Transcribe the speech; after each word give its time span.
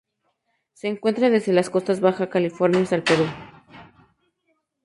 Se 0.73 0.87
encuentra 0.87 1.29
desde 1.29 1.53
las 1.53 1.69
costas 1.69 1.97
de 1.97 2.01
la 2.01 2.09
Baja 2.09 2.27
California 2.27 2.81
hasta 2.81 2.95
el 2.95 3.03
Perú. 3.03 3.27